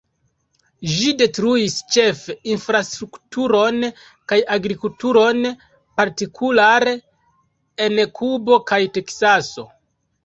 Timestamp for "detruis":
1.17-1.75